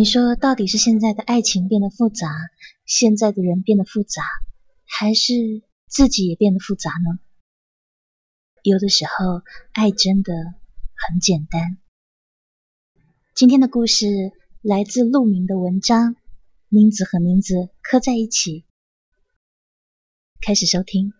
[0.00, 2.26] 你说，到底是现在的爱情变得复杂，
[2.86, 4.22] 现在的人变得复杂，
[4.86, 7.20] 还是自己也变得复杂呢？
[8.62, 9.42] 有的时候，
[9.72, 11.76] 爱真的很简单。
[13.34, 14.06] 今天的故事
[14.62, 16.16] 来自陆明的文章，
[16.70, 18.64] 名字和名字刻在一起。
[20.40, 21.12] 开始收听。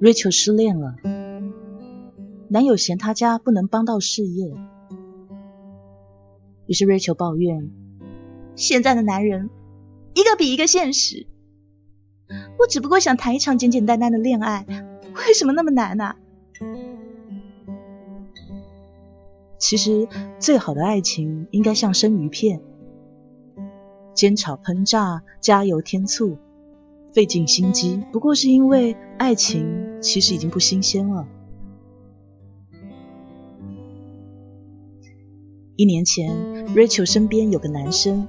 [0.00, 0.96] Rachel 失恋了，
[2.48, 4.54] 男友嫌他家不能帮到事业，
[6.64, 7.70] 于是 Rachel 抱怨：
[8.56, 9.50] 现在的男人
[10.14, 11.26] 一个比一个现实。
[12.58, 14.64] 我只不过想谈一场简简单单的恋爱，
[15.26, 16.16] 为什么那么难呢？
[19.58, 20.08] 其实
[20.38, 22.62] 最好的爱情应该像生鱼片，
[24.14, 26.38] 煎炒烹炸，加油添醋。
[27.12, 31.26] 费尽心机，不过是因为爱情其实已经不新鲜了。
[35.76, 38.28] 一年前，Rachel 身边有个男生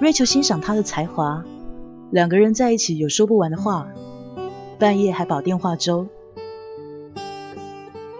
[0.00, 1.44] ，Rachel 欣赏他的才华，
[2.10, 3.88] 两个人在一起有说不完的话，
[4.78, 6.08] 半夜还煲电话粥。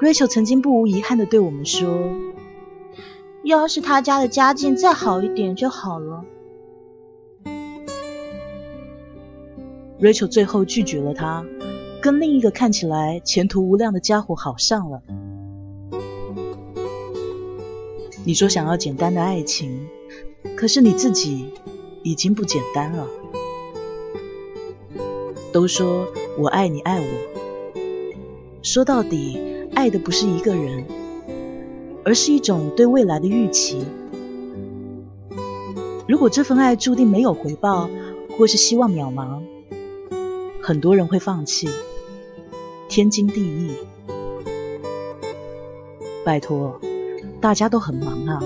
[0.00, 1.88] Rachel 曾经不无遗憾的对我们说
[3.42, 6.24] ：“要是他家的家境再好一点就好了。”
[10.04, 11.46] Rachel 最后拒绝了他，
[12.02, 15.00] 跟另一个看起来前途无量的家伙好上了。
[18.22, 19.88] 你说想要简单的爱情，
[20.56, 21.46] 可是你自己
[22.02, 23.06] 已经不简单了。
[25.54, 26.06] 都说
[26.38, 27.06] 我爱你爱我，
[28.62, 29.40] 说到底，
[29.74, 30.84] 爱的不是一个人，
[32.04, 33.82] 而是一种对未来的预期。
[36.06, 37.88] 如果这份爱注定没有回报，
[38.36, 39.40] 或是希望渺茫。
[40.66, 41.68] 很多人会放弃，
[42.88, 43.76] 天经地义。
[46.24, 46.80] 拜托，
[47.38, 48.40] 大家都很忙啊。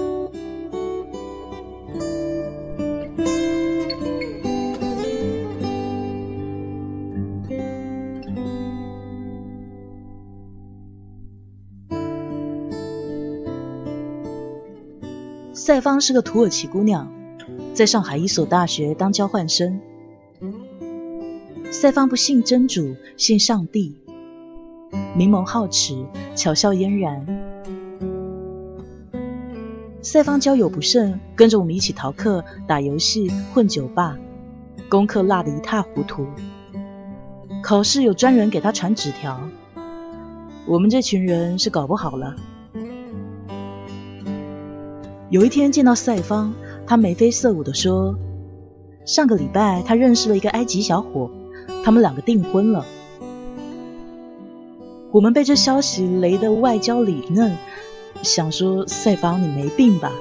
[15.55, 17.13] 赛芳是个土耳其姑娘，
[17.75, 19.81] 在上海一所大学当交换生。
[21.71, 23.95] 赛方不信真主，信上帝，
[25.15, 27.27] 明眸皓齿，巧笑嫣然。
[30.01, 34.17] 赛方交友不慎，跟着我们一起逃课、打游戏、混酒吧，
[34.89, 36.27] 功课落得一塌糊涂。
[37.63, 39.39] 考试有专人给他传纸条，
[40.67, 42.35] 我们这群人是搞不好了。
[45.29, 46.55] 有一天见到赛方，
[46.87, 48.19] 他眉飞色舞地说
[49.05, 51.31] ：“上个礼拜他认识了一个埃及小伙。”
[51.89, 52.85] 他们两个订婚了，
[55.11, 57.57] 我们被这消息雷得外焦里嫩，
[58.23, 60.13] 想说赛方你没病吧？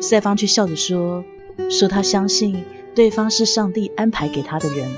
[0.00, 1.24] 赛方却笑着说
[1.70, 2.64] ：“说他相信
[2.96, 4.90] 对方是上帝安排给他的人，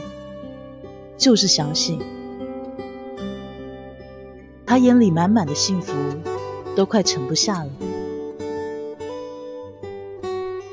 [1.19, 2.01] 就是相信。”
[4.65, 5.93] 他眼里满满的幸福，
[6.75, 7.71] 都快盛不下了。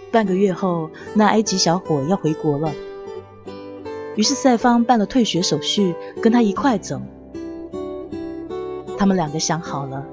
[0.10, 2.72] 半个月后，那埃及小伙要回国了。
[4.16, 7.02] 于是赛方办了退学手续，跟他一块走。
[8.98, 10.06] 他们两个想好了，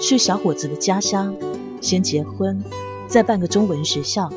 [0.00, 1.34] 去小伙子的家乡，
[1.80, 2.62] 先结婚，
[3.06, 4.30] 再办个中文学校。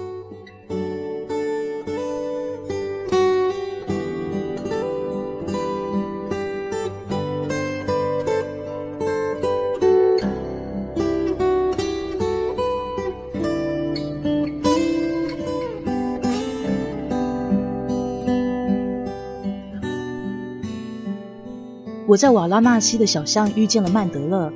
[22.08, 24.54] 我在瓦拉纳西的小巷遇见了曼德勒。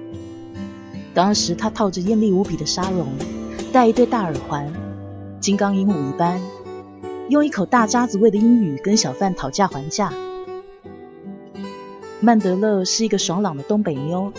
[1.16, 3.08] 当时他套着艳丽无比的纱笼，
[3.74, 4.72] 戴一对大耳环，
[5.40, 6.40] 金刚鹦鹉一般，
[7.28, 10.13] 用一口大渣子味的英语跟小贩讨价还价。
[12.22, 14.31] 曼德勒是一个爽朗的东北妞，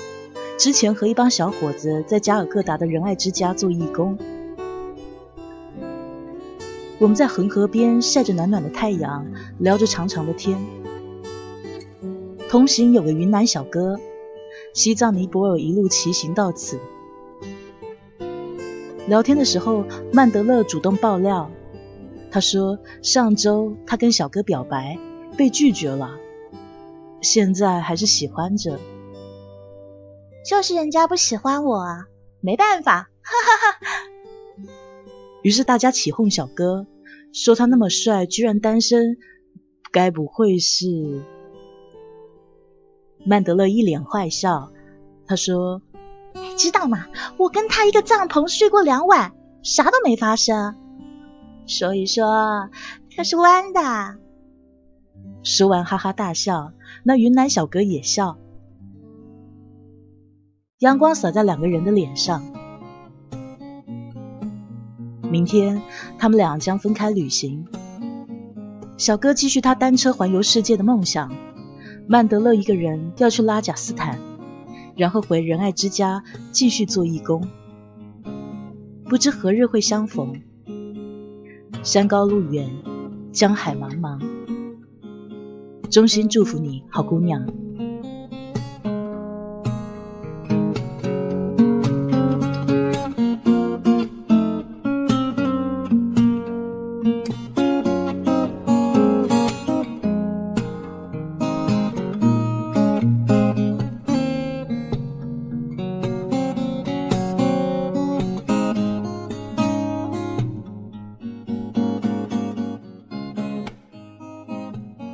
[0.56, 4.16] 之前和一帮小伙子在加尔各答的仁爱之家做义工。
[6.98, 9.26] 我们在恒河边晒着暖暖的太阳，
[9.58, 10.56] 聊着长长的天。
[12.50, 14.00] 同行有个云南小哥，
[14.74, 16.80] 西藏、尼泊尔一路骑行到此。
[19.06, 21.48] 聊天的时候，曼德勒主动爆料，
[22.32, 24.98] 他说上周他跟小哥表白，
[25.36, 26.18] 被拒绝了，
[27.20, 28.80] 现在还是喜欢着。
[30.44, 32.08] 就是人家不喜欢我啊，
[32.40, 33.78] 没办法，哈哈哈。
[35.44, 36.88] 于是大家起哄小哥，
[37.32, 39.18] 说他那么帅，居然单身，
[39.92, 41.22] 该不会是？
[43.24, 44.70] 曼德勒一脸坏笑，
[45.26, 45.82] 他说
[46.56, 47.06] ：“知道吗？
[47.36, 49.32] 我跟他一个帐篷睡过两晚，
[49.62, 50.76] 啥都没发生。
[51.66, 52.70] 所以说
[53.16, 54.16] 他是弯的。”
[55.42, 56.72] 说完哈哈大笑，
[57.02, 58.38] 那云南小哥也笑。
[60.78, 62.42] 阳光洒在两个人的脸上。
[65.30, 65.82] 明天
[66.18, 67.68] 他们俩将分开旅行。
[68.96, 71.32] 小哥继续他单车环游世界的梦想，
[72.12, 74.18] 曼德勒一个人要去拉贾斯坦，
[74.96, 77.46] 然后回仁爱之家继续做义工。
[79.04, 80.42] 不知何日会相逢。
[81.84, 82.68] 山高路远，
[83.30, 84.20] 江海茫茫。
[85.88, 87.46] 衷心祝福你，好姑娘。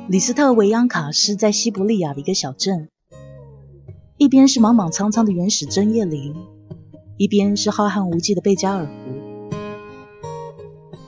[0.09, 2.87] 李斯特维扬卡是在西伯利亚的一个小镇，
[4.15, 6.33] 一边是莽莽苍苍的原始针叶林，
[7.17, 8.91] 一边是浩瀚无际的贝加尔湖。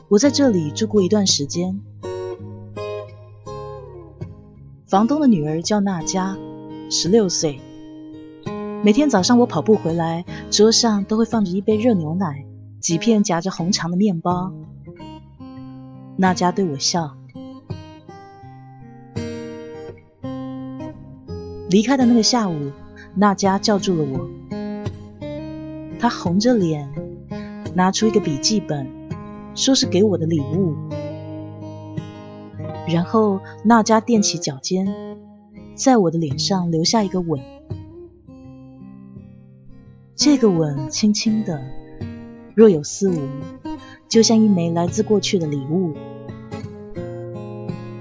[0.09, 1.79] 我在这里住过一段时间。
[4.85, 6.37] 房东的女儿叫娜佳，
[6.89, 7.61] 十六岁。
[8.83, 12.45] 每天早上我跑步回来，桌上都会放着一杯热牛奶，
[12.81, 14.51] 几片夹着红肠的面包。
[16.17, 17.15] 娜佳对我笑。
[21.69, 22.71] 离开的那个下午，
[23.13, 24.27] 娜佳叫住了我。
[25.99, 26.89] 她红着脸，
[27.75, 28.87] 拿出一个笔记本，
[29.53, 30.75] 说是给我的礼物。
[32.87, 34.87] 然后娜佳踮起脚尖，
[35.75, 37.39] 在我的脸上留下一个吻。
[40.15, 41.61] 这个吻轻轻的，
[42.55, 43.19] 若有似无，
[44.07, 45.93] 就像一枚来自过去的礼物。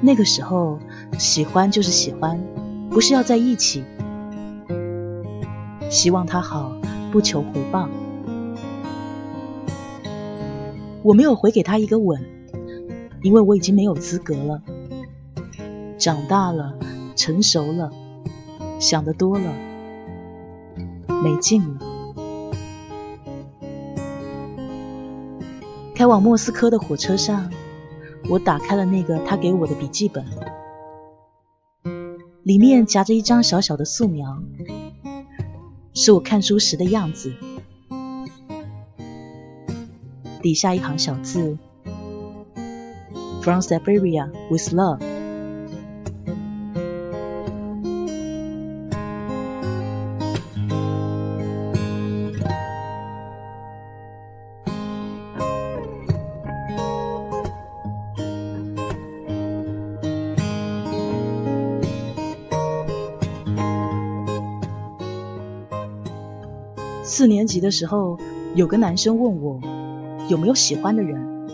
[0.00, 0.78] 那个时候，
[1.18, 2.42] 喜欢就是喜欢。
[2.90, 3.84] 不是要在一起，
[5.90, 6.72] 希望他好，
[7.12, 7.88] 不求回报。
[11.02, 12.24] 我没有回给他一个吻，
[13.22, 14.62] 因为我已经没有资格了。
[15.96, 16.74] 长大了，
[17.16, 17.90] 成熟了，
[18.78, 19.52] 想得多了，
[21.22, 21.78] 没劲了。
[25.94, 27.50] 开往莫斯科的火车上，
[28.30, 30.24] 我打开了那个他给我的笔记本。
[32.48, 34.42] 里面夹着一张小小的素描，
[35.92, 37.34] 是我看书时的样子。
[40.40, 41.58] 底下一行小字
[43.42, 45.17] ：From Siberia with love。
[67.18, 68.16] 四年级的时候，
[68.54, 69.60] 有个男生问我
[70.28, 71.50] 有没有喜欢的人，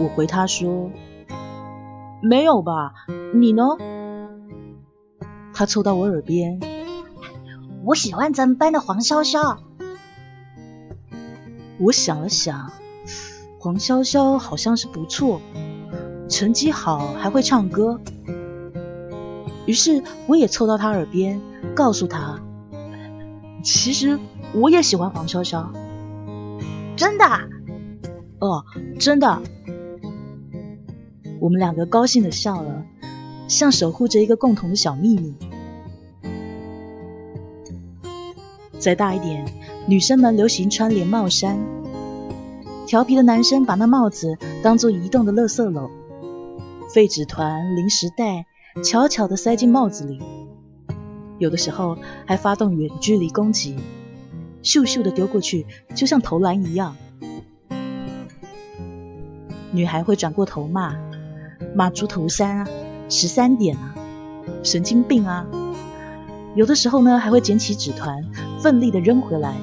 [0.00, 0.90] 我回他说
[2.22, 2.94] 没有吧，
[3.34, 3.64] 你呢？
[5.52, 6.58] 他凑到我耳边，
[7.84, 9.58] 我喜欢咱们班的黄潇潇。
[11.78, 12.72] 我想了想，
[13.58, 15.42] 黄潇潇好像是不错，
[16.30, 18.00] 成绩好，还会唱歌。
[19.66, 21.42] 于是我也凑到他耳边，
[21.74, 22.40] 告诉他。
[23.64, 24.20] 其实
[24.52, 25.72] 我也喜欢黄潇潇，
[26.96, 27.24] 真的？
[28.38, 28.62] 哦，
[29.00, 29.40] 真的。
[31.40, 32.84] 我们两个高兴的笑了，
[33.48, 35.34] 像守护着一个共同的小秘密。
[38.78, 39.46] 再大一点，
[39.88, 41.58] 女生们流行穿连帽衫，
[42.86, 45.88] 调皮的男生把那帽子当做移动的垃圾篓，
[46.92, 48.44] 废纸团、零食袋
[48.84, 50.20] 悄悄的塞进帽子里。
[51.38, 53.76] 有的时候还发动远距离攻击，
[54.62, 56.96] 咻咻的丢过去，就像投篮一样。
[59.72, 60.96] 女孩会转过头骂，
[61.74, 62.68] 骂猪头三啊，
[63.08, 63.94] 十三点啊，
[64.62, 65.46] 神经病啊。
[66.54, 68.24] 有的时候呢，还会捡起纸团，
[68.60, 69.56] 奋力的扔回来。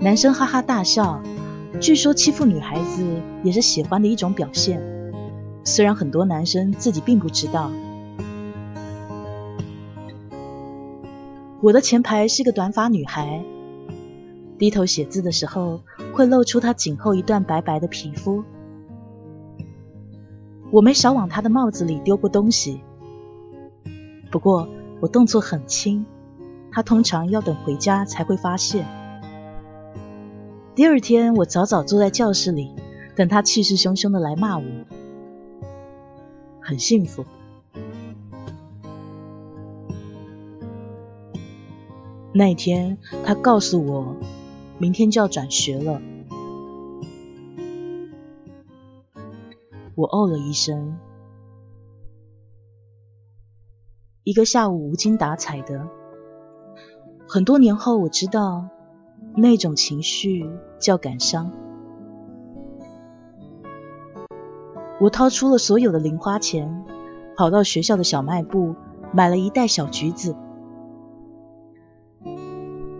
[0.00, 1.20] 男生哈哈大笑，
[1.80, 3.04] 据说欺负女孩子
[3.42, 4.80] 也是喜欢的一种表现。
[5.68, 7.70] 虽然很多男生自己并不知道，
[11.60, 13.44] 我的前排是个短发女孩，
[14.58, 15.82] 低头写字的时候
[16.14, 18.44] 会露出她颈后一段白白的皮肤。
[20.70, 22.80] 我没少往她的帽子里丢过东西，
[24.30, 24.66] 不过
[25.00, 26.06] 我动作很轻，
[26.72, 28.86] 她通常要等回家才会发现。
[30.74, 32.72] 第二天，我早早坐在教室里，
[33.14, 34.64] 等她气势汹汹的来骂我，
[36.68, 37.24] 很幸福。
[42.34, 44.16] 那天，他告诉我，
[44.76, 46.02] 明天就要转学了。
[49.94, 50.98] 我哦了一声。
[54.22, 55.88] 一个下午无精打采的，
[57.26, 58.68] 很多年后，我知道
[59.34, 60.46] 那种情绪
[60.78, 61.50] 叫感伤。
[65.00, 66.84] 我掏出了所有的零花钱，
[67.36, 68.74] 跑到学校的小卖部，
[69.12, 70.34] 买了一袋小橘子。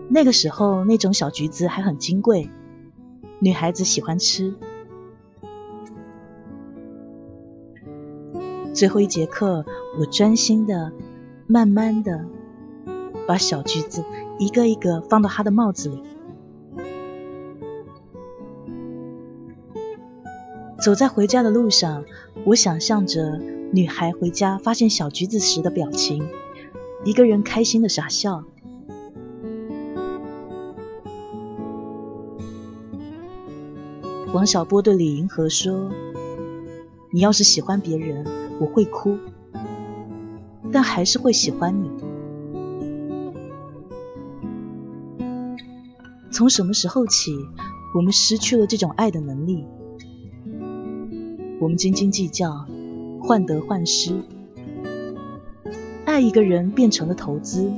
[0.09, 2.49] 那个时候，那种小橘子还很金贵，
[3.39, 4.55] 女孩子喜欢吃。
[8.73, 9.65] 最后一节课，
[9.99, 10.93] 我专心的、
[11.47, 12.25] 慢慢的
[13.27, 14.05] 把小橘子
[14.37, 16.01] 一个一个放到她的帽子里。
[20.81, 22.05] 走在回家的路上，
[22.45, 23.37] 我想象着
[23.73, 26.25] 女孩回家发现小橘子时的表情，
[27.03, 28.45] 一个人开心的傻笑。
[34.31, 35.91] 王小波对李银河说
[37.11, 38.25] ：“你要是喜欢别人，
[38.61, 39.17] 我会哭，
[40.71, 41.91] 但还是会喜欢你。
[46.31, 47.35] 从什么时候起，
[47.95, 49.65] 我们失去了这种爱的能力？
[51.59, 52.65] 我们斤斤计较，
[53.21, 54.13] 患得患失，
[56.05, 57.69] 爱一个人变成了投资，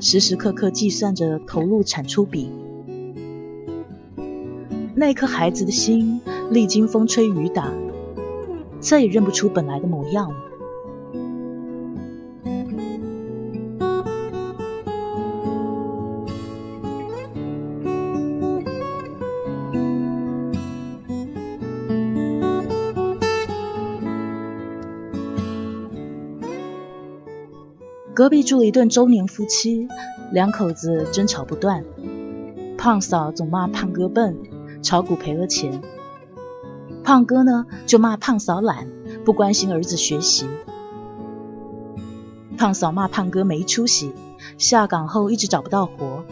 [0.00, 2.52] 时时刻刻计算着投入产出比。”
[4.94, 6.20] 那颗孩子的心，
[6.52, 7.72] 历经风吹雨打，
[8.78, 10.36] 再也认不出本来的模样了。
[28.18, 29.86] 隔壁住了一对中年夫妻，
[30.32, 31.84] 两口子争吵不断，
[32.76, 34.36] 胖嫂总骂胖哥笨。
[34.82, 35.80] 炒股赔了钱，
[37.04, 38.88] 胖哥呢就骂胖嫂懒，
[39.24, 40.48] 不关心儿子学习。
[42.56, 44.12] 胖嫂骂胖哥没出息，
[44.56, 46.24] 下岗后一直找不到活。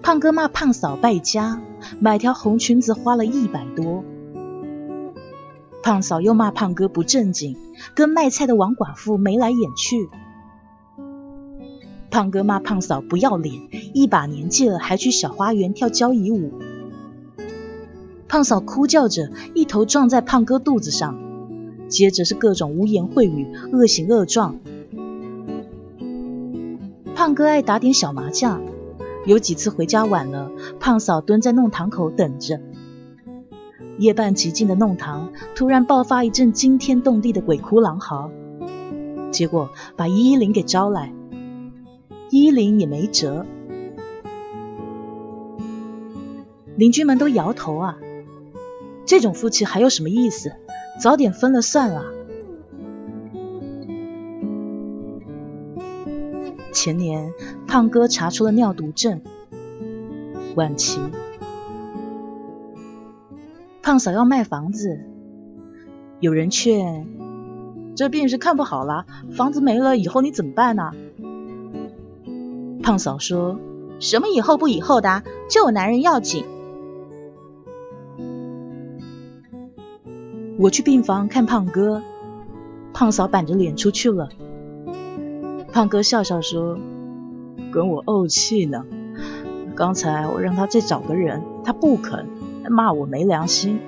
[0.00, 1.60] 胖哥骂胖嫂败家，
[1.98, 4.02] 买条红裙子花了一百多。
[5.82, 7.58] 胖嫂又骂胖哥不正经，
[7.94, 10.08] 跟卖菜的王寡妇眉来眼去。
[12.10, 13.54] 胖哥骂胖嫂不要脸，
[13.94, 16.52] 一把年纪了还去小花园跳交谊舞。
[18.26, 21.18] 胖嫂哭叫着，一头撞在胖哥肚子上，
[21.88, 24.58] 接着是各种污言秽语、恶行恶状。
[27.14, 28.60] 胖哥爱打点小麻将，
[29.24, 30.50] 有几次回家晚了，
[30.80, 32.60] 胖嫂蹲在弄堂口等着。
[33.98, 38.30] 夜半寂静的弄堂，突然爆发一阵惊天动地的鬼哭狼嚎，
[39.30, 41.12] 结果把一一零给招来，
[42.30, 43.44] 一一零也没辙。
[46.76, 47.98] 邻居们都摇头啊。
[49.04, 50.52] 这种夫妻还有什么意思？
[51.00, 52.04] 早点分了算了。
[56.72, 57.32] 前年
[57.66, 59.20] 胖哥查出了尿毒症，
[60.54, 61.00] 晚期。
[63.82, 65.00] 胖嫂要卖房子，
[66.20, 67.08] 有人劝，
[67.96, 70.92] 这病是看不好了，房子没了以后你怎么办呢？
[72.90, 73.56] 胖嫂说
[74.02, 76.44] ：“什么以后不以后的，就我男人要紧。”
[80.58, 82.02] 我去病房看胖哥，
[82.92, 84.28] 胖嫂板着脸出去了。
[85.72, 86.80] 胖哥笑笑说
[87.72, 88.84] ：“跟我怄气呢。
[89.76, 92.26] 刚才我让他再找个人，他不肯，
[92.68, 93.78] 骂我没良心。”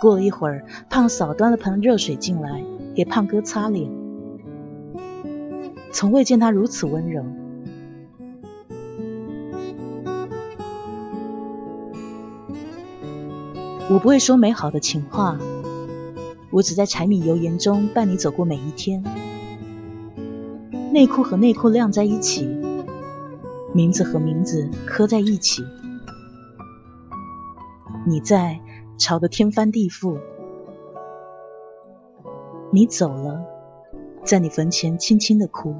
[0.00, 2.62] 过了一会儿，胖嫂端了盆热水进来，
[2.94, 4.00] 给胖哥擦脸。
[5.92, 7.24] 从未见他如此温柔。
[13.90, 15.38] 我不会说美好的情话，
[16.50, 19.04] 我只在柴米油盐中伴你走过每一天。
[20.92, 22.46] 内裤和内裤晾在一起，
[23.74, 25.62] 名字和名字刻在一起。
[28.06, 28.60] 你在
[28.98, 30.18] 吵得天翻地覆，
[32.70, 33.44] 你走了，
[34.24, 35.74] 在你坟前轻轻的哭。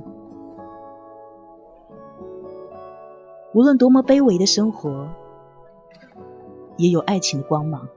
[3.54, 5.08] 无论多么卑微的生活，
[6.76, 7.88] 也有爱情的光芒。